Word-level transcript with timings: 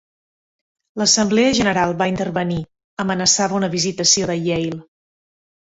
L'Assemblea 1.01 1.51
General 1.59 1.93
va 2.01 2.09
intervenir, 2.13 2.59
amenaçava 3.05 3.61
una 3.61 3.73
"Visitació" 3.79 4.33
de 4.33 4.41
Yale. 4.49 4.85